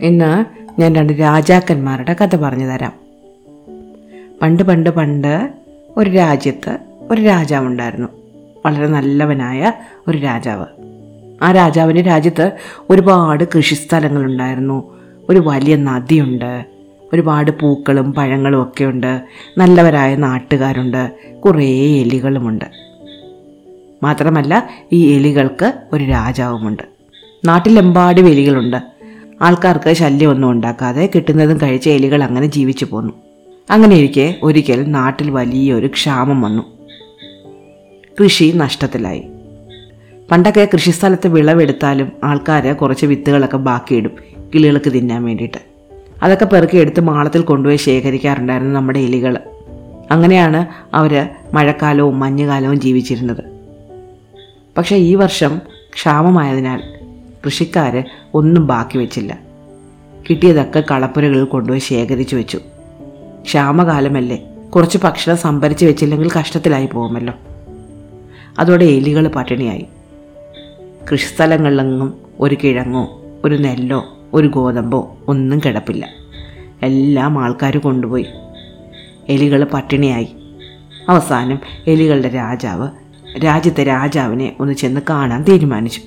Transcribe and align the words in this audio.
ഇന്ന് 0.00 0.44
ഞാൻ 0.80 0.94
രണ്ട് 0.94 1.12
രാജാക്കന്മാരുടെ 1.12 2.16
കഥ 2.20 2.36
പറഞ്ഞു 2.36 2.66
തരാം. 2.66 2.92
പണ്ട് 4.42 4.62
പണ്ട് 4.62 4.90
പണ്ട് 4.90 5.52
ഒരു 5.96 6.10
രാജ്യത്ത് 6.10 6.78
ഒരു 7.10 7.22
രാജാവുണ്ടായിരുന്നു 7.22 8.08
വളരെ 8.66 8.86
നല്ലവനായ 8.86 9.72
ഒരു 10.08 10.18
രാജാവ്. 10.18 10.66
ആ 11.42 11.52
രാജാവിന്റെ 11.52 12.02
രാജ്യത്ത് 12.02 12.52
ഒരുപാട് 12.90 13.44
കൃഷിസ്ഥലങ്ങളുണ്ടായിരുന്നു. 13.44 14.96
ഒരു 15.28 15.38
വലിയ 15.38 15.76
നദിയുണ്ട്. 15.76 16.64
ഒരുപാട് 17.12 17.50
പൂക്കളും 17.50 18.12
പഴങ്ങളും 18.12 18.62
ഒക്കെ 18.62 18.84
ഉണ്ട് 18.84 19.22
നല്ലവരായ 19.58 20.16
നാട്ടുകാരുണ്ട്. 20.16 21.12
കുറേ 21.44 21.96
എലികളുമുണ്ട്. 22.00 22.64
മാത്രമല്ല 24.02 24.68
ഈ 24.92 25.14
എലികൾക്ക് 25.14 25.72
ഒരു 25.92 26.04
രാജാവുമുണ്ട്. 26.04 26.82
നാട്ടിലെമ്പാടും 27.44 28.28
എലികളുണ്ട്. 28.28 28.95
ആൾക്കാർക്ക് 29.42 29.92
ശല്യമൊന്നും 29.92 30.50
ഉണ്ടാക്കാതെ 30.50 31.10
കിട്ടുന്നതും 31.14 31.58
കഴിച്ച 31.62 31.88
എലികൾ 31.88 32.24
അങ്ങനെ 32.24 32.46
ജീവിച്ചു 32.46 32.84
പോന്നു. 32.84 33.12
അങ്ങനെ 33.70 33.96
ഇരിക്കെ 33.96 34.34
ഒരിക്കൽ 34.42 34.84
നാട്ടിൽ 34.90 35.30
വലിയൊരു 35.30 35.86
ക്ഷാമം 35.86 36.42
വന്നു. 36.42 36.62
കൃഷി 38.22 38.52
നഷ്ടത്തിലായി. 38.56 39.22
പണ്ടൊക്കെ 40.30 40.68
കൃഷിസ്ഥലത്ത് 40.74 41.28
വിളവെടുത്താലും 41.28 42.12
ആൾക്കാർ 42.24 42.72
കുറച്ച് 42.72 43.06
വിത്തുകളൊക്കെ 43.06 43.56
ബാക്കിയിടും 43.56 44.10
കിളികൾക്ക് 44.54 44.92
തിന്നാൻ 44.92 45.24
വേണ്ടിയിട്ട്. 45.24 45.58
അതൊക്കെ 46.22 46.44
പെറുക്കി 46.44 46.76
എടുത്ത് 46.76 47.00
മാളത്തിൽ 47.00 47.40
കൊണ്ടുപോയി 47.40 47.76
ശേഖരിക്കാറുണ്ടായിരുന്നു 47.76 48.74
നമ്മുടെ 48.74 48.98
എലികൾ. 48.98 49.38
അങ്ങനെയാണ് 50.10 50.66
അവർ 50.96 51.28
മഴക്കാലവും 51.54 52.20
മഞ്ഞുകാലവും 52.20 52.80
ജീവിച്ചിരുന്നത്. 52.80 53.44
പക്ഷേ 54.78 54.96
ഈ 54.96 55.14
വർഷം 55.14 55.60
ക്ഷാമമായതിനാൽ 55.94 56.82
കൃഷിക്കാർ 57.46 58.04
ഒന്നും 58.34 58.66
ബാക്കി 58.66 58.98
വെച്ചില്ല. 58.98 59.38
കിട്ടിയതൊക്കെ 60.30 60.84
കളപ്പുരകളിൽ 60.90 61.44
കൊണ്ടുപോയി 61.44 61.80
ശേഖരിച്ചു 61.80 62.36
വെച്ചു. 62.36 62.60
ക്ഷാമകാലമല്ലേ 63.42 64.42
കുറച്ച് 64.74 64.98
ഭക്ഷണം 65.04 65.36
സംഭരിച്ച് 65.36 65.86
വെച്ചില്ലെങ്കിൽ 65.86 66.30
കഷ്ടത്തിലായി 66.30 66.86
പോകുമല്ലോ. 66.86 67.34
അതോടെ 68.58 68.84
എലികൾ 68.84 69.28
പട്ടിണിയായി. 69.28 69.86
കൃഷിസ്ഥലങ്ങളിലെങ്ങും 71.12 72.14
ഒരു 72.40 72.56
കിഴങ്ങോ 72.64 73.22
ഒരു 73.44 73.54
നെല്ലോ 73.54 74.04
ഒരു 74.32 74.48
ഗോതമ്പോ 74.48 75.16
ഒന്നും 75.28 75.60
കിടപ്പില്ല. 75.66 76.08
എല്ലാം 76.82 77.38
ആൾക്കാർ 77.38 77.78
കൊണ്ടുപോയി. 77.78 78.26
എലികൾ 79.28 79.64
പട്ടിണിയായി. 79.64 80.28
അവസാനം 81.08 81.58
എലികളുടെ 81.86 82.28
രാജാവ് 82.28 82.88
രാജ്യത്തെ 83.44 83.84
രാജാവിനെ 83.84 84.56
ഒന്ന് 84.60 84.74
ചെന്ന് 84.74 85.00
കാണാൻ 85.10 85.42
തീരുമാനിച്ചു. 85.42 86.00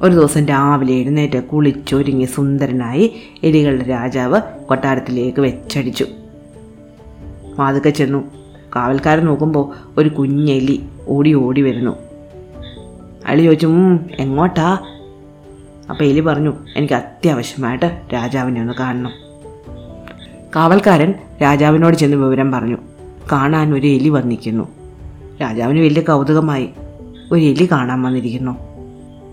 ഒരു 0.00 0.12
ദിവസം 0.12 0.46
രാവിലെ 0.46 0.94
എഴുന്നേറ്റ് 0.94 1.44
കുളിച്ചൊരുങ്ങി 1.44 2.24
സുന്ദരനായി 2.24 3.16
എലികളുടെ 3.42 3.84
രാജാവ് 3.84 4.40
കൊട്ടാരത്തിലേക്ക് 4.68 5.40
വെച്ചടിച്ചു. 5.40 6.06
മാതുക്ക 7.58 7.88
ചെന്നു. 7.88 8.30
കാവൽക്കാരൻ 8.76 9.24
നോക്കുമ്പോൾ 9.24 9.74
ഒരു 9.98 10.08
കുഞ്ഞെലി 10.08 10.82
ഓടി 11.08 11.34
ഓടി 11.34 11.62
വരുന്നു. 11.62 11.90
അയാൾ 13.26 13.42
ചോദിച്ചു 13.42 13.68
എങ്ങോട്ടാ? 14.18 14.78
അപ്പോൾ 15.90 16.04
എലി 16.04 16.20
പറഞ്ഞു 16.20 16.52
എനിക്ക് 16.76 16.94
അത്യാവശ്യമായിട്ട് 16.94 18.00
രാജാവിനെ 18.14 18.60
ഒന്ന് 18.60 18.72
കാണണം. 18.80 19.10
കാവൽക്കാരൻ 20.56 21.14
രാജാവിനോട് 21.42 21.96
ചെന്ന് 21.96 22.16
വിവരം 22.16 22.52
പറഞ്ഞു. 22.52 22.76
കാണാൻ 23.32 23.74
ഒരു 23.74 23.86
എലി 23.86 24.08
വന്നിരിക്കുന്നു. 24.08 24.68
രാജാവിന് 25.42 25.80
വലിയ 25.80 26.02
കൗതുകമായി. 26.02 26.68
ഒരു 27.32 27.40
എലി 27.40 27.68
കാണാൻ 27.72 28.02
വന്നിരിക്കുന്നു. 28.02 28.65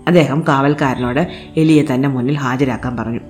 അദ്ദേഹം 0.06 0.44
കാവൽക്കാരനോട് 0.48 1.28
എലിയെ 1.56 1.94
തന്റെ 1.94 2.08
മുന്നിൽ 2.08 2.34
ഹാജരാക്കാൻ 2.34 2.96
പറഞ്ഞു. 2.96 3.20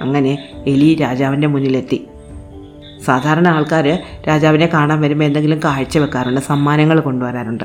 അങ്ങനെ 0.00 0.48
എലി 0.66 0.94
രാജാവിന്റെ 0.94 1.46
മുന്നിലെത്തി. 1.46 2.06
സാധാരണ 3.04 3.48
ആൾക്കാർ 3.48 3.98
രാജാവിനെ 4.28 4.66
കാണാൻ 4.66 5.00
വരുമ്പോൾ 5.00 5.24
എന്തെങ്കിലും 5.24 5.60
കാഴ്ച 5.64 5.98
വെക്കാറുണ്ട് 5.98 6.40
സമ്മാനങ്ങൾ 6.40 7.00
കൊണ്ടുവരാറുണ്ട്. 7.00 7.64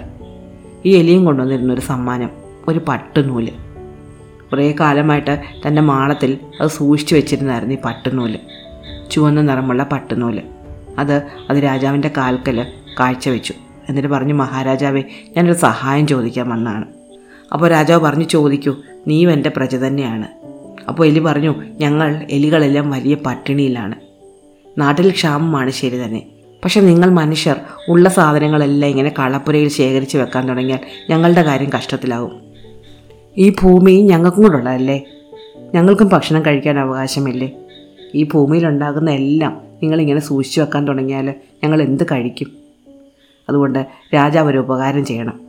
ഈ 0.85 0.95
എലിയും 0.95 1.25
കൊണ്ടുവന്നിരുന്ന 1.25 1.74
ഒരു 1.74 1.81
സമ്മാനം 1.81 2.29
ഒരു 2.68 2.81
പട്ടുനൂൽ. 2.88 3.50
കുറേ 4.51 4.75
കാലമായിട്ട് 4.79 5.41
തന്റെ 5.68 5.81
മാളത്തിൽ 5.81 6.38
അത് 6.62 6.68
സൂക്ഷിച്ചു 6.68 7.16
വെച്ചിരുന്നായിരുന്നു 7.16 7.75
ഈ 7.75 7.78
പട്ടുനൂൽ. 7.85 8.40
ചുവന്ന 9.12 9.41
നിറമുള്ള 9.41 9.84
പട്ടുനൂൽ. 9.84 10.41
അത് 10.97 11.13
അത് 11.50 11.57
രാജാവിന്റെ 11.57 12.12
കാൽക്കൽ 12.18 12.66
കാഴ്ചവെച്ചു. 13.00 13.53
എന്നിട്ട് 13.90 14.09
പറഞ്ഞു 14.09 14.34
മഹാരാജാവേ 14.34 15.03
ഞാനൊരു 15.38 15.53
സഹായം 15.53 16.07
ചോദിക്കാൻ 16.07 16.50
വന്നതാണ്. 16.50 16.85
അപ്പോൾ 17.53 17.69
രാജാവ് 17.69 18.06
പറഞ്ഞു 18.06 18.23
ചോദിക്കൂ 18.23 18.75
നീയും 19.07 19.31
എന്റെ 19.31 19.50
പ്രജ 19.50 19.75
തന്നെയാണ്. 19.75 20.28
അപ്പോൾ 20.88 21.07
എലി 21.07 21.19
പറഞ്ഞു 21.19 21.56
ഞങ്ങൾ 21.79 22.28
എലികളെല്ലാം 22.31 22.91
വലിയ 22.91 23.16
പട്ടിണിയിലാണ്. 23.16 23.95
നാട്ടിൽ 24.78 25.11
ക്ഷാമമാണ് 25.11 25.72
ശരി 25.72 26.03
തന്നെ. 26.03 26.25
പക്ഷെ 26.63 26.81
നിങ്ങൾ 26.81 27.09
മനുഷ്യർ 27.09 27.56
ഉള്ള 27.89 28.09
സാധനങ്ങളെല്ലാം 28.09 28.89
ഇങ്ങനെ 28.89 29.13
കളപ്പുരയിൽ 29.19 29.69
ശേഖരിച്ച് 29.69 30.17
വെക്കാൻ 30.17 30.47
തുടങ്ങിയാൽ 30.47 30.79
ഞങ്ങളുടെ 31.09 31.41
കാര്യം 31.41 31.69
കഷ്ടത്തിലാവും. 31.78 32.41
ഈ 33.38 33.50
ഭൂമി 33.50 33.91
ഞങ്ങൾക്കും 33.91 34.44
കൂടെ 34.44 34.57
ഉള്ളതല്ലേ? 34.57 35.03
ഞങ്ങൾക്കും 35.75 36.09
ഭക്ഷണം 36.09 36.45
കഴിക്കാൻ 36.45 36.79
അവകാശമില്ലേ? 36.79 37.51
ഈ 38.16 38.23
ഭൂമിയിലുണ്ടാകുന്ന 38.23 39.12
എല്ലാം 39.12 39.62
നിങ്ങളിങ്ങനെ 39.83 40.19
സൂക്ഷിച്ചു 40.19 40.62
വെക്കാൻ 40.62 40.88
തുടങ്ങിയാൽ 40.88 41.33
ഞങ്ങൾ 41.63 41.81
എന്ത് 41.81 42.03
കഴിക്കും? 42.03 42.47
അതുകൊണ്ട് 43.50 43.85
രാജാവ് 44.16 44.50
ഒരു 44.50 44.57
ഉപകാരം 44.57 45.06
ചെയ്യണം. 45.06 45.44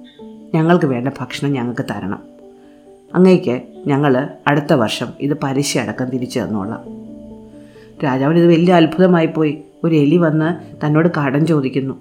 ഞങ്ങൾക്ക് 0.56 0.87
വേണ്ട 0.87 1.09
ഭക്ഷണം 1.21 1.53
ഞങ്ങൾക്ക് 1.53 1.84
തരണം. 1.84 2.19
അങ്ങേക്ക് 3.15 3.61
ഞങ്ങൾ 3.87 4.28
അടുത്ത 4.47 4.72
വർഷം 4.72 5.06
ഇത് 5.21 5.39
പലിശ 5.43 5.78
അടക്കം 5.78 6.11
തിരിച്ചു 6.11 6.41
തന്നോളാം. 6.41 6.84
രാജാവിന് 8.05 8.39
ഇത് 8.39 8.47
വലിയ 8.47 8.75
അത്ഭുതമായി 8.75 9.27
പോയി. 9.27 9.62
ഒരു 9.84 9.94
എലി 9.94 10.17
വന്ന് 10.17 10.49
തന്നോട് 10.87 11.09
കടം 11.19 11.47
ചോദിക്കുന്നു. 11.47 11.94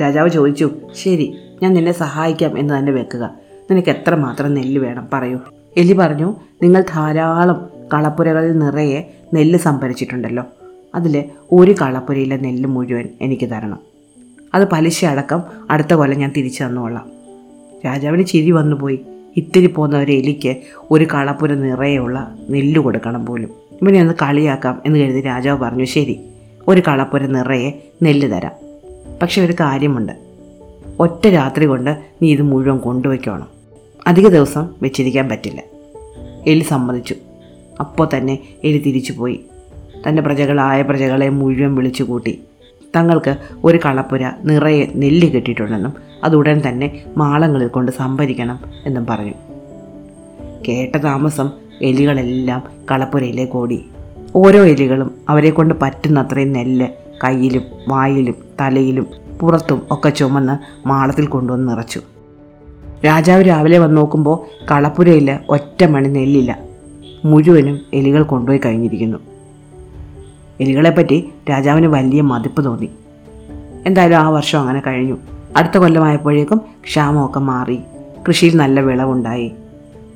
രാജാവ് 0.00 0.28
ചോദിച്ചു 0.28 0.70
ശരി 0.94 1.36
ഞാൻ 1.62 1.74
നിന്നെ 1.74 1.92
സഹായിക്കാം 1.92 2.58
എന്ന് 2.58 2.78
തന്നെ 2.78 2.92
വെക്കുക. 2.92 3.34
നിനക്ക് 3.70 3.88
എത്ര 3.88 4.14
മാത്രം 4.14 4.54
നെല്ല് 4.54 4.80
വേണം 4.80 5.08
പറയൂ. 5.12 5.38
എലി 5.76 5.92
പറഞ്ഞു 5.92 6.36
നിങ്ങൾ 6.62 6.84
ധാരാളം 6.90 7.70
കളപ്പുരകളിൽ 7.94 8.58
നിറയെ 8.58 9.14
നെല്ല് 9.34 9.58
സംഭരിച്ചിട്ടുണ്ടല്ലോ. 9.58 10.44
അതിൽ 10.94 11.24
ഒരു 11.52 11.74
കളപ്പുരയിലെ 11.82 12.36
നെല്ല് 12.36 12.68
മുഴുവൻ 12.68 13.08
എനിക്ക് 13.20 13.50
തരണം. 13.50 13.78
അത് 14.54 14.68
പലിശ 14.72 15.04
അടക്കം 15.04 15.42
അടുത്ത 15.70 15.94
കൊല്ലം 15.94 16.18
ഞാൻ 16.18 16.32
തിരിച്ചു 16.36 16.64
തന്നോളാം. 16.64 17.21
രാജാവിന് 17.86 18.26
ചിരി 18.26 18.50
വന്നുപോയി 18.50 19.00
ഇത്തിരി 19.36 19.66
പോകുന്ന 19.66 19.98
ഒരു 19.98 20.12
എലിക്ക് 20.12 20.56
ഒരു 20.90 21.04
കളപ്പുര 21.04 21.54
നിറയെയുള്ള 21.54 22.36
നെല്ല് 22.50 22.80
കൊടുക്കണം 22.80 23.26
പോലും. 23.26 23.50
ഇവനെ 23.82 24.00
ഒന്ന് 24.00 24.14
കളിയാക്കാം 24.14 24.82
എന്ന് 24.86 24.98
കരുതി 24.98 25.20
രാജാവ് 25.20 25.58
പറഞ്ഞു 25.58 25.84
ശരി 25.84 26.20
ഒരു 26.68 26.82
കളപ്പുര 26.88 27.26
നിറയെ 27.26 27.70
നെല്ല് 28.02 28.30
തരാം. 28.30 28.52
പക്ഷെ 29.22 29.42
ഒരു 29.42 29.52
കാര്യമുണ്ട്. 29.52 30.12
ഒറ്റ 31.00 31.28
രാത്രി 31.28 31.64
കൊണ്ട് 31.64 31.96
നീ 32.22 32.32
ഇത് 32.32 32.42
മുഴുവൻ 32.42 32.78
കൊണ്ടുവയ്ക്കണം. 32.78 33.46
അധിക 34.06 34.28
ദിവസം 34.28 34.68
വെച്ചിരിക്കാൻ 34.82 35.28
പറ്റില്ല. 35.28 35.62
എലി 36.46 36.62
സമ്മതിച്ചു. 36.62 37.14
അപ്പോൾ 37.80 38.08
തന്നെ 38.16 38.38
എലി 38.64 38.78
തിരിച്ചു 38.78 39.12
പോയി 39.12 39.40
തന്റെ 40.08 40.22
പ്രജകളായ 40.22 40.82
പ്രജകളെ 40.82 41.28
മുഴുവൻ 41.28 41.74
വിളിച്ചു 41.74 42.02
കൂട്ടി 42.02 42.40
തങ്ങൾക്ക് 42.96 43.36
ഒരു 43.64 43.78
കളപ്പുര 43.84 44.30
നിറയെ 44.44 44.86
നെല്ല് 44.94 45.28
കെട്ടിയിട്ടുണ്ടെന്നും 45.28 45.92
അതുടൻ 46.24 46.62
തന്നെ 46.68 47.02
മാളങ്ങളിൽ 47.16 47.68
കൊണ്ട് 47.68 47.92
സംഭരിക്കണം 47.92 48.58
എന്നും 48.86 49.06
പറഞ്ഞു. 49.06 49.32
കേട്ട 50.68 50.96
താമസം 50.96 51.50
എലികളെല്ലാം 51.82 52.62
കളപ്പുരയിലേക്ക് 52.90 53.56
ഓടി 53.56 53.84
ഓരോ 54.36 54.64
എലികളും 54.64 55.14
അവരെ 55.28 55.50
കൊണ്ട് 55.50 55.74
പറ്റുന്നത്രയും 55.82 56.52
നെല്ല് 56.52 56.88
കയ്യിലും 57.24 57.62
വായിലും 57.88 58.34
തലയിലും 58.60 59.06
പുറത്തും 59.40 59.82
ഒക്കെ 59.90 60.08
ചുമന്ന് 60.08 60.88
മാളത്തിൽ 60.88 61.26
കൊണ്ടുവന്ന് 61.26 61.72
നിറച്ചു. 61.72 62.00
രാജാവ് 63.06 63.48
രാവിലെ 63.48 63.78
വന്ന് 63.78 63.96
നോക്കുമ്പോൾ 63.96 64.64
കളപ്പുരയിൽ 64.70 65.38
ഒറ്റ 65.48 65.84
മണി 65.84 66.08
നെല്ലില്ല. 66.08 66.58
മുഴുവനും 67.24 67.80
എലികൾ 67.94 68.22
കൊണ്ടുപോയി 68.22 68.60
കഴിഞ്ഞിരിക്കുന്നു. 68.66 69.18
എലികളെപ്പറ്റി 70.62 71.32
രാജാവിന് 71.50 71.86
വലിയ 71.86 72.20
മതിപ്പ് 72.20 72.64
തോന്നി. 72.64 72.90
എന്തായാലും 73.86 74.16
ആ 74.16 74.28
വർഷം 74.28 74.60
അങ്ങനെ 74.60 74.82
കഴിഞ്ഞു. 74.86 75.16
അടുത്ത 75.56 75.78
കൊല്ലമായപ്പോഴേക്കും 75.78 76.60
ക്ഷാമമൊക്കെ 76.84 77.40
മാറി. 77.40 77.78
കൃഷിയിൽ 78.28 78.56
നല്ല 78.56 78.80
വിളവുണ്ടായി. 78.80 79.52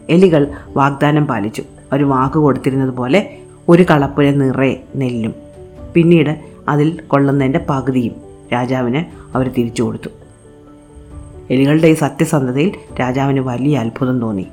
എലികൾ 0.09 0.51
വാഗ്ദാനം 0.77 1.27
പാലിച്ചു. 1.27 1.63
ഒരു 1.93 2.05
വാക്ക് 2.05 2.35
കൊടുത്തിരുന്നത് 2.35 2.91
പോലെ 2.91 3.37
ഒരു 3.69 3.83
കളപ്പുര 3.91 4.31
നിറയെ 4.31 4.85
നെല്ലും. 4.97 5.35
പിന്നീട് 5.95 6.41
അതിൽ 6.69 7.01
കൊള്ളുന്നതിന്റെ 7.09 7.65
പകുതിയും 7.69 8.13
രാജാവിന് 8.53 9.05
അവർ 9.37 9.49
തിരിച്ചു 9.49 9.83
കൊടുത്തു. 9.83 10.09
എലികളുടെ 11.51 11.87
ഈ 11.87 11.95
സത്യസന്ധതയിൽ 11.95 12.73
രാജാവിന് 13.01 13.41
വലിയ 13.41 13.79
അത്ഭുതം 13.79 14.21
തോന്നി. 14.21 14.47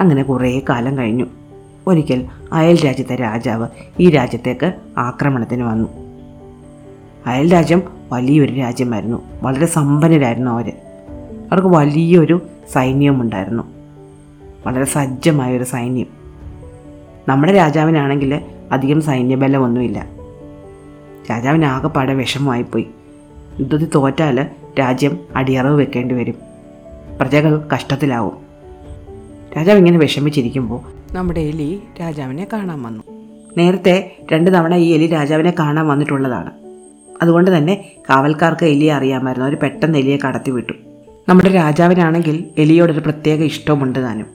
അങ്ങനെ 0.00 0.22
കുറേ 0.22 0.62
കാലം 0.68 0.98
കഴിഞ്ഞു. 0.98 1.26
ഒരിക്കൽ 1.86 2.26
അയൽ 2.52 2.84
രാജ്യത്തെ 2.84 3.14
രാജാവ് 3.14 3.68
ഈ 4.00 4.10
രാജ്യത്തേക്ക് 4.10 4.72
ആക്രമണത്തിന് 4.98 5.62
വന്നു. 5.62 5.88
അയൽ 7.26 7.52
രാജ്യം 7.52 7.82
വലിയൊരു 8.12 8.52
രാജ്യമായിരുന്നു. 8.54 9.22
വളരെ 9.42 9.66
സമ്പന്നരായിരുന്നു 9.66 10.50
അവർ 10.50 10.72
അവർക്ക് 11.52 11.68
വലിയൊരു 11.68 12.42
സൈന്യമുണ്ടായിരുന്നു. 12.72 13.62
വളരെ 14.66 14.84
സജ്ജമായൊരു 14.84 15.64
സൈന്യം. 15.64 16.06
നമ്മുടെ 17.28 17.52
രാജാവിനാണെങ്കിൽ 17.52 18.42
അധികം 18.72 19.02
സൈന്യബലമൊന്നുമില്ല. 19.02 20.06
രാജാവിന് 21.30 21.64
ആകെപ്പാടെ 21.64 22.14
വിഷമമായിപ്പോയി. 22.14 22.86
യുദ്ധത്തിൽ 23.60 23.90
തോറ്റാൽ 23.94 24.46
രാജ്യം 24.78 25.18
അടിയറവ് 25.36 25.76
വെക്കേണ്ടി 25.76 26.14
വരും. 26.14 26.34
പ്രജകൾ 27.20 27.68
കഷ്ടത്തിലാവും. 27.74 28.36
രാജാവ് 29.56 29.78
ഇങ്ങനെ 29.78 29.98
വിഷമിച്ചിരിക്കുമ്പോൾ 29.98 31.01
നമ്മുടെ 31.14 31.40
എലി 31.40 31.80
രാജാവിനെ 32.00 32.48
കാണാൻ 32.52 32.82
വന്നു. 32.82 33.02
നേരത്തെ 33.56 34.16
രണ്ട് 34.32 34.50
തവണ 34.50 34.76
ഈ 34.76 34.92
എലി 34.92 35.06
രാജാവിനെ 35.06 35.54
കാണാൻ 35.58 35.88
വന്നിട്ടുള്ളതാണ്. 35.88 36.50
അതുകൊണ്ട് 37.22 37.56
തന്നെ 37.56 37.92
കാവൽക്കാർക്ക് 38.10 38.66
എലിയെ 38.66 38.92
അറിയാമായിരുന്നു. 38.92 39.46
അവർ 39.46 39.58
പെട്ടെന്ന് 39.58 39.98
എലിയെ 39.98 40.16
കടത്തി 40.16 40.50
വിട്ടു 40.50 40.72
നമ്മുടെ 41.28 41.48
രാജാവിനാണെങ്കിൽ 41.48 42.50
എലിയോടൊരു 42.58 43.00
പ്രത്യേക 43.00 43.42
ഇഷ്ടമുണ്ട് 43.42 43.98
താനും. 43.98 44.26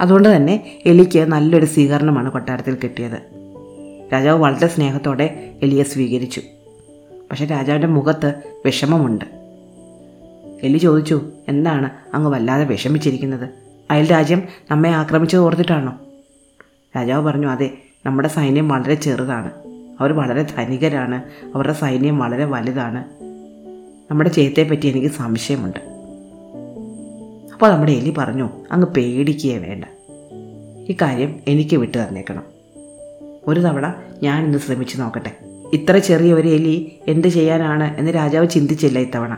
അതുകൊണ്ട് 0.00 0.36
തന്നെ 0.36 0.80
എലിക്ക് 0.86 1.18
നല്ലൊരു 1.18 1.64
സ്വീകരണമാണ് 1.64 2.30
കൊട്ടാരത്തിൽ 2.30 2.76
കിട്ടിയത്. 2.84 3.18
രാജാവ് 4.12 4.40
വളരെ 4.40 4.66
സ്നേഹത്തോടെ 4.66 5.50
എലിയെ 5.62 5.82
സ്വീകരിച്ചു. 5.82 6.40
പക്ഷെ 7.30 7.44
രാജാവിന്റെ 7.44 7.88
മുഖത്ത് 7.88 8.34
വിഷമമുണ്ട്. 8.64 9.24
എലി 10.62 10.78
ചോദിച്ചു 10.78 11.22
എന്താണ് 11.48 11.90
അങ്ങ് 12.14 12.30
വല്ലാതെ 12.30 12.64
വിഷമിച്ചിരിക്കുന്നത്? 12.64 13.63
അയൽ 13.90 14.10
രാജ്യം 14.10 14.42
നമ്മെ 14.70 14.90
ആക്രമിച്ചത് 14.90 15.40
ഓർത്തിട്ടാണോ? 15.40 15.98
രാജാവ് 16.96 17.24
പറഞ്ഞു 17.24 17.48
അതെ 17.48 17.70
നമ്മുടെ 18.06 18.28
സൈന്യം 18.28 18.68
വളരെ 18.68 18.94
ചെറുതാണ്. 18.94 19.50
അവർ 20.00 20.12
വളരെ 20.12 20.42
ധനികരാണ്. 20.42 21.22
അവരുടെ 21.54 21.72
സൈന്യം 21.72 22.18
വളരെ 22.18 22.44
വലുതാണ്. 22.44 23.04
നമ്മുടെ 24.10 24.30
ചെയ്യത്തെപ്പറ്റി 24.30 24.86
എനിക്ക് 24.86 25.08
സംശയമുണ്ട്. 25.08 25.80
അപ്പോൾ 27.52 27.70
നമ്മുടെ 27.70 27.92
എലി 27.92 28.14
പറഞ്ഞു 28.18 28.50
അങ്ങ് 28.72 28.86
പേടിക്കുകയേ 28.86 29.58
വേണ്ട. 29.58 29.84
ഈ 30.90 30.96
കാര്യം 31.02 31.40
എനിക്ക് 31.48 31.76
വിട്ടു 31.76 31.98
തന്നേക്കണം. 31.98 32.42
ഒരു 33.46 33.60
തവണ 33.60 33.94
ഞാനിന്ന് 34.22 34.58
ശ്രമിച്ചു 34.58 34.96
നോക്കട്ടെ. 34.96 35.36
ഇത്ര 35.72 35.98
ചെറിയ 35.98 36.34
ഒരു 36.34 36.48
എലി 36.48 36.92
എന്ത് 37.08 37.28
ചെയ്യാനാണ് 37.28 37.96
എന്ന് 37.96 38.14
രാജാവ് 38.14 38.48
ചിന്തിച്ചില്ല 38.48 38.98
ഇത്തവണ. 38.98 39.36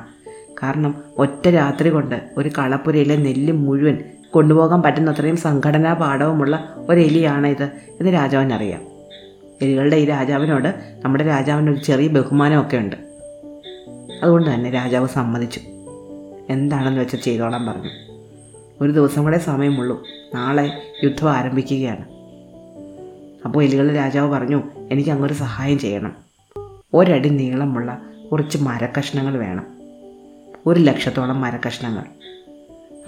കാരണം 0.62 0.94
ഒറ്റ 1.18 1.48
രാത്രി 1.48 1.88
കൊണ്ട് 1.88 2.30
ഒരു 2.36 2.50
കളപ്പുരയിലെ 2.58 3.16
നെല്ല് 3.16 3.52
മുഴുവൻ 3.52 3.98
കൊണ്ടുപോകാൻ 4.36 4.82
പറ്റുന്നത്രയും 4.82 5.36
സംഘടനാ 5.36 5.92
പാഠവുമുള്ള 5.92 6.74
ഒരു 6.90 7.00
എലിയാണ് 7.00 7.46
ഇത് 7.46 7.62
എന്ന് 8.00 8.12
രാജാവിനറിയാം. 8.12 8.80
എലികളുടെ 9.62 9.96
ഈ 9.96 10.04
രാജാവിനോട് 10.04 11.00
നമ്മുടെ 11.04 11.24
രാജാവിന് 11.24 11.70
ഒരു 11.70 11.80
ചെറിയ 11.80 12.08
ബഹുമാനമൊക്കെ 12.08 12.76
ഉണ്ട്. 12.76 12.96
അതുകൊണ്ട് 14.22 14.54
തന്നെ 14.54 14.70
രാജാവ് 14.70 15.08
സമ്മതിച്ചു. 15.08 15.60
എന്താണെന്ന് 16.50 17.00
വെച്ചാൽ 17.00 17.18
ചെയ്തോളാൻ 17.18 17.66
പറഞ്ഞു. 17.66 17.90
ഒരു 18.80 18.90
ദിവസം 18.92 19.24
കൂടെ 19.24 19.38
സമയമുള്ളൂ. 19.38 20.02
നാളെ 20.34 20.82
യുദ്ധം 21.04 21.30
ആരംഭിക്കുകയാണ്. 21.30 22.04
അപ്പോൾ 23.44 23.64
എലികളുടെ 23.64 23.94
രാജാവ് 23.94 24.30
പറഞ്ഞു 24.30 24.62
എനിക്ക് 24.92 25.10
അങ്ങൊരു 25.10 25.34
സഹായം 25.34 25.78
ചെയ്യണം. 25.78 26.16
ഒരടി 26.94 27.28
നീളമുള്ള 27.28 28.02
കുറച്ച് 28.32 28.58
മരക്കഷ്ണങ്ങൾ 28.58 29.38
വേണം. 29.38 29.66
ഒരു 30.66 30.80
ലക്ഷത്തോളം 30.80 31.40
മരക്കഷ്ണങ്ങൾ. 31.40 32.04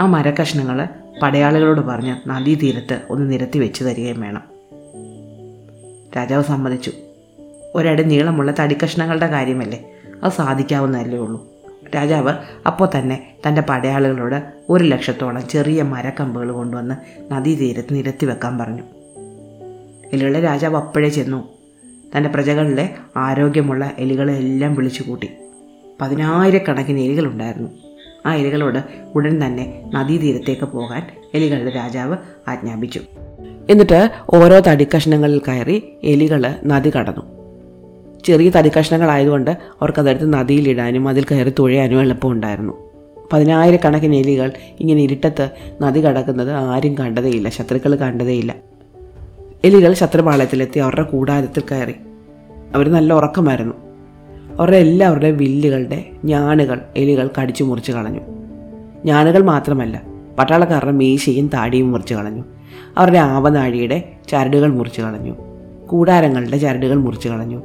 ആ 0.01 0.07
മരക്കഷ്ണങ്ങൾ 0.07 0.89
പടയാളികളോട് 1.23 1.81
പറഞ്ഞ് 1.81 2.29
നദീതീരത്ത് 2.29 3.01
ഒന്ന് 3.11 3.33
നിരത്തി 3.33 3.59
വെച്ചു 3.59 3.85
തരികയും 3.85 4.21
വേണം. 4.21 4.43
രാജാവ് 6.17 6.43
സമ്മതിച്ചു. 6.43 6.93
ഒരടി 7.75 8.03
നീളമുള്ള 8.03 8.55
തടിക്കഷ്ണങ്ങളുടെ 8.61 9.27
കാര്യമല്ലേ? 9.27 9.93
അത് 10.25 10.33
സാധിക്കാവുന്നതല്ലേ 10.33 11.19
ഉള്ളൂ. 11.19 11.47
രാജാവ് 11.95 12.33
അപ്പോൾ 12.67 12.89
തന്നെ 12.99 13.35
തന്റെ 13.47 13.61
പടയാളികളോട് 13.61 14.53
ഒരു 14.69 14.85
ലക്ഷത്തോളം 14.85 15.49
ചെറിയ 15.49 15.83
മരക്കമ്പുകൾ 15.83 16.53
കൊണ്ടുവന്ന് 16.53 16.95
നദീതീരത്ത് 17.33 17.95
നിരത്തി 17.95 18.27
വെക്കാൻ 18.27 18.59
പറഞ്ഞു. 18.59 18.83
എലികളെ 20.13 20.41
രാജാവ് 20.41 20.77
അപ്പോഴേ 20.77 21.09
ചെന്നു. 21.09 21.49
തന്റെ 22.17 22.31
പ്രജകളിലെ 22.31 22.95
ആരോഗ്യമുള്ള 23.17 23.93
എലികളെ 23.99 24.33
എല്ലാം 24.33 24.75
വിളിച്ചു 24.75 25.03
കൂട്ടി 25.03 25.31
പതിനായിരക്കണക്കിന് 26.01 27.01
എലികളുണ്ടായിരുന്നു. 27.01 27.88
ആ 28.27 28.35
എലികളോട് 28.35 28.79
ഉടൻ 29.15 29.47
തന്നെ 29.47 29.83
നദീതീരത്തേക്ക് 29.95 30.65
പോകാൻ 30.65 31.07
എലികളുടെ 31.35 31.71
രാജാവ് 31.71 32.17
ആജ്ഞാപിച്ചു. 32.49 33.01
എന്നിട്ട് 33.71 34.11
ഓരോ 34.31 34.61
തടിക്കഷ്ണങ്ങളിൽ 34.61 35.39
കയറി 35.39 35.83
എലികൾ 36.05 36.55
നദി 36.65 36.91
കടന്നു. 36.91 37.39
ചെറിയ 38.25 38.51
തടിക്കഷ്ണങ്ങളായതുകൊണ്ട് 38.51 39.51
അവർക്കതെടുത്ത് 39.51 40.33
നദിയിലിടാനും 40.33 41.09
അതിൽ 41.09 41.25
കയറി 41.25 41.53
തുഴയാനും 41.59 42.01
എളുപ്പമുണ്ടായിരുന്നു. 42.01 42.89
പതിനായിരക്കണക്കിന് 43.33 44.17
എലികൾ 44.17 44.53
ഇങ്ങനെ 44.81 45.03
ഇരുട്ടത്ത് 45.03 45.51
നദി 45.83 46.01
കടക്കുന്നത് 46.01 46.53
ആരും 46.53 46.99
കണ്ടതേയില്ല 46.99 47.49
ശത്രുക്കൾ 47.49 47.95
കണ്ടതേയില്ല. 47.95 48.55
എലികൾ 49.65 49.93
ശത്രുപാളയത്തിലെത്തി 49.93 50.79
അവരുടെ 50.79 51.03
കൂടാരത്തിൽ 51.03 51.63
കയറി. 51.71 51.95
അവർ 52.75 52.89
നല്ല 52.89 53.13
ഉറക്കമായിരുന്നു. 53.13 53.88
അവരുടെ 54.59 54.77
എല്ലാവരുടെ 54.77 55.31
വില്ലുകളുടെ 55.31 56.05
ഞാനുകൾ 56.25 56.81
എലികൾ 56.97 57.31
കടിച്ചു 57.41 57.65
മുറിച്ച് 57.65 57.93
കളഞ്ഞു. 57.93 58.21
ഞാനുകൾ 59.05 59.43
മാത്രമല്ല 59.43 60.03
പട്ടാളക്കാരുടെ 60.39 60.93
മീശയും 60.93 61.49
താടിയും 61.49 61.93
മുറിച്ച് 61.93 62.15
കളഞ്ഞു. 62.15 62.45
അവരുടെ 62.99 63.19
ആവനാഴിയുടെ 63.19 64.13
ചരടുകൾ 64.29 64.73
മുറിച്ച് 64.73 65.01
കളഞ്ഞു. 65.01 65.35
കൂടാരങ്ങളുടെ 65.87 66.57
ചരടുകൾ 66.57 66.95
മുറിച്ച് 66.95 67.29
കളഞ്ഞു. 67.29 67.63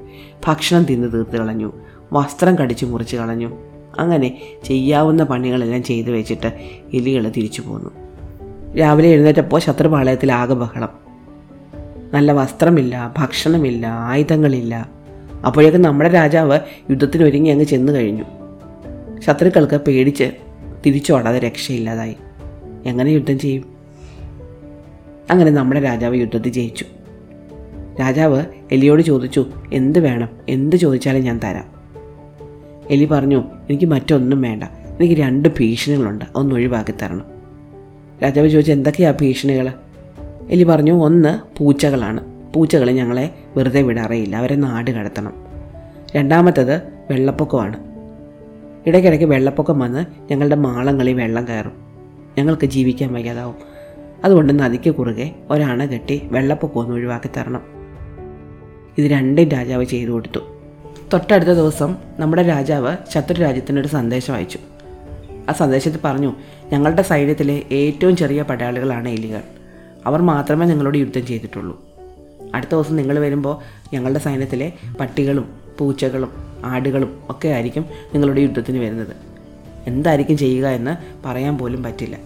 ഭക്ഷണം 0.47 0.83
തിന്ന് 0.83 1.13
തീർത്ത് 1.13 1.37
കളഞ്ഞു. 1.37 1.71
വസ്ത്രം 2.13 2.55
കടിച്ചു 2.55 2.85
മുറിച്ച് 2.85 3.15
കളഞ്ഞു. 3.15 3.51
അങ്ങനെ 3.99 4.41
ചെയ്യാവുന്ന 4.63 5.23
പണികളെല്ലാം 5.23 5.83
ചെയ്തു 5.83 6.11
വെച്ചിട്ട് 6.11 6.47
എലികൾ 6.93 7.29
തിരിച്ചു 7.29 7.61
പോന്നു. 7.61 7.89
രാവിലെ 8.77 9.09
എഴുന്നേറ്റപ്പോൾ 9.09 9.59
ശത്രുപാളയത്തിൽ 9.59 10.31
ആകെ 10.31 10.53
ബഹളം. 10.53 10.89
നല്ല 12.13 12.31
വസ്ത്രമില്ല 12.31 13.13
ഭക്ഷണമില്ല 13.17 13.87
ആയുധങ്ങളില്ല. 13.87 15.02
അപ്പോഴേക്കും 15.45 15.81
നമ്മുടെ 15.81 16.09
രാജാവ് 16.09 16.59
യുദ്ധത്തിനൊരുങ്ങി 16.89 17.49
അങ്ങ് 17.49 17.65
ചെന്നു 17.65 17.93
കഴിഞ്ഞു. 17.93 18.23
ശത്രുക്കൾക്ക് 19.19 19.75
പേടിച്ച് 19.75 20.31
തിരിച്ചോടാതെ 20.85 21.39
രക്ഷയില്ലാതായി. 21.39 22.15
എങ്ങനെ 22.85 23.09
യുദ്ധം 23.09 23.39
ചെയ്യും? 23.39 23.65
അങ്ങനെ 25.31 25.51
നമ്മുടെ 25.51 25.79
രാജാവ് 25.79 26.15
യുദ്ധത്തിൽ 26.15 26.49
ജയിച്ചു. 26.49 26.85
രാജാവ് 27.99 28.45
എലിയോട് 28.71 29.01
ചോദിച്ചു 29.01 29.45
എന്ത് 29.73 29.99
വേണം? 29.99 30.29
എന്ത് 30.49 30.75
ചോദിച്ചാലും 30.75 31.21
ഞാൻ 31.21 31.39
തരാം. 31.43 31.65
എലി 32.89 33.05
പറഞ്ഞു 33.05 33.43
എനിക്ക് 33.69 33.85
മറ്റൊന്നും 33.85 34.41
വേണ്ട. 34.41 34.63
എനിക്ക് 34.63 35.13
രണ്ട് 35.13 35.49
ഭീഷണികളുണ്ട്. 35.49 36.25
ഒന്ന് 36.35 36.55
ഒഴിവാക്കി 36.55 36.93
തരണം. 37.01 37.25
രാജാവ് 38.23 38.49
ചോദിച്ചു 38.49 38.71
എന്തൊക്കെയാണ് 38.71 39.17
ഭീഷണികൾ 39.21 39.73
എലി 40.49 40.63
പറഞ്ഞു 40.63 41.03
ഒന്ന് 41.03 41.39
പൂച്ചകളാണ്. 41.57 42.32
പൂച്ചകൾ 42.53 42.91
ഞങ്ങളെ 42.91 43.33
വെറുതെ 43.57 43.81
വിടാറേയില്ല. 43.81 44.35
അവരെ 44.35 44.55
നാട് 44.55 44.91
കടത്തണം. 44.91 45.33
രണ്ടാമത്തത് 46.15 46.81
വെള്ളപ്പൊക്കമാണ്. 47.11 47.79
ഇടയ്ക്കിടയ്ക്ക് 48.87 49.25
വെള്ളപ്പൊക്കം 49.25 49.79
വന്ന് 49.79 50.05
ഞങ്ങളുടെ 50.31 50.55
മാളങ്ങളിൽ 50.55 51.13
വെള്ളം 51.13 51.47
കയറും. 51.47 51.71
ഞങ്ങൾക്ക് 52.37 52.65
ജീവിക്കാൻ 52.65 53.13
വയ്യാതാവും. 53.13 53.55
അതുകൊണ്ട് 54.23 54.59
നദിക്ക് 54.59 54.91
കുറുകെ 54.91 55.35
ഒരണ 55.49 55.85
കെട്ടി 55.85 56.27
വെള്ളപ്പൊക്കം 56.31 56.79
ഒന്ന് 56.79 56.93
ഒഴിവാക്കി 56.93 57.29
തരണം. 57.37 57.61
ഇത് 58.97 59.11
രണ്ടും 59.11 59.49
രാജാവ് 59.49 59.85
ചെയ്തു 59.85 60.11
കൊടുത്തു. 60.11 60.39
തൊട്ടടുത്ത 61.13 61.49
ദിവസം 61.49 61.95
നമ്മുടെ 62.19 62.43
രാജാവ് 62.43 62.97
ശത്രു 63.11 63.41
രാജ്യത്തിനൊരു 63.41 63.87
സന്ദേശം 63.87 64.33
അയച്ചു. 64.33 64.59
ആ 65.49 65.51
സന്ദേശത്തിൽ 65.51 65.99
പറഞ്ഞു 66.03 66.33
ഞങ്ങളുടെ 66.71 67.01
സൈന്യത്തിലെ 67.01 67.63
ഏറ്റവും 67.71 68.15
ചെറിയ 68.15 68.41
പടയാളികളാണ് 68.41 69.09
എലികൾ. 69.09 69.41
അവർ 70.05 70.21
മാത്രമേ 70.21 70.65
ഞങ്ങളോട് 70.65 70.97
യുദ്ധം 70.97 71.25
ചെയ്തിട്ടുള്ളൂ. 71.25 71.92
അടുത്ത 72.53 72.71
ദിവസം 72.71 72.95
നിങ്ങൾ 72.95 73.19
വരുമ്പോൾ 73.19 73.57
ഞങ്ങളുടെ 73.93 74.19
സൈന്യത്തിലെ 74.19 74.73
പട്ടികളും 74.99 75.49
പൂച്ചകളും 75.79 76.31
ആടുകളും 76.65 77.19
ഒക്കെ 77.29 77.47
ആയിരിക്കും 77.47 77.85
നിങ്ങളുടെ 78.13 78.41
യുദ്ധത്തിന് 78.41 78.77
വരുന്നത്. 78.77 79.15
എന്തായിരിക്കും 79.87 80.37
ചെയ്യുക 80.37 80.67
എന്ന് 80.67 80.97
പറയാൻ 81.27 81.57
പോലും 81.57 81.83
പറ്റില്ല. 81.83 82.17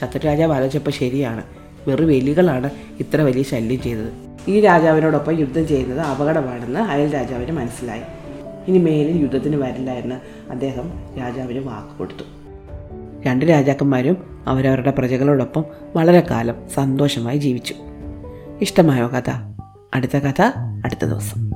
ശത്രുരാജാവ് 0.00 0.52
ആലോചിച്ചപ്പോൾ 0.52 0.90
ശരിയാണ്. 0.90 1.42
വെറു 1.88 2.04
എലികളാണ് 2.04 2.70
ഇത്ര 3.00 3.20
വലിയ 3.20 3.42
ശല്യം 3.42 3.82
ചെയ്തത്. 3.82 4.12
ഈ 4.48 4.60
രാജാവിനോടൊപ്പം 4.60 5.38
യുദ്ധം 5.38 5.68
ചെയ്യുന്നത് 5.68 6.00
അപകടമാണെന്ന് 6.00 6.80
അയൽ 6.80 7.14
രാജാവിന് 7.14 7.52
മനസ്സിലായി. 7.52 8.02
ഇനി 8.68 8.78
മേലിൽ 8.78 9.22
യുദ്ധത്തിന് 9.22 9.56
വരില്ല 9.56 9.90
എന്ന് 9.90 10.14
അദ്ദേഹം 10.50 10.92
രാജാവിന് 11.18 11.58
വാക്ക് 11.58 11.98
കൊടുത്തു. 11.98 12.24
രണ്ട് 13.26 13.44
രാജാക്കന്മാരും 13.44 14.44
അവരവരുടെ 14.46 14.90
പ്രജകളോടൊപ്പം 14.90 15.64
വളരെ 15.96 16.26
കാലം 16.30 16.54
സന്തോഷമായി 16.74 17.38
ജീവിച്ചു. 17.38 17.74
ഇഷ്ടമായോ 18.62 19.08
കഥ? 19.08 19.30
അടുത്ത 19.94 20.16
കഥ 20.18 20.42
അടുത്ത 20.84 21.04
ദിവസം. 21.04 21.51